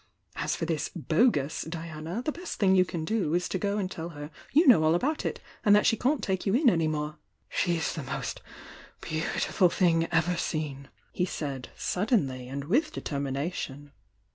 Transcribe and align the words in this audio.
As 0.35 0.55
for 0.55 0.65
this 0.65 0.89
'bo 0.89 1.29
gus 1.29 1.61
Diana, 1.61 2.23
the 2.25 2.31
best 2.31 2.57
thing 2.57 2.73
you 2.75 2.83
can 2.83 3.05
do 3.05 3.35
is 3.35 3.47
to 3.49 3.59
go 3.59 3.77
and 3.77 3.91
te 3.91 4.01
1 4.01 4.09
her 4.15 4.31
you 4.51 4.65
know 4.67 4.83
all 4.83 4.95
about 4.95 5.25
it, 5.27 5.39
and 5.63 5.75
that 5.75 5.85
she 5.85 5.95
can't 5.95 6.23
take 6.23 6.43
you 6.43 6.55
.n 6.55 6.71
any 6.71 6.87
more." 6.87 7.19
"She's 7.47 7.93
the 7.93 8.01
most 8.01 8.41
beautiful 8.99 9.69
thing 9.69 10.07
ever 10.11 10.37
seen'" 10.37 10.87
he 11.11 11.25
said, 11.25 11.69
suddenly 11.75 12.47
and 12.49 12.63
with 12.63 12.91
determination. 12.91 13.91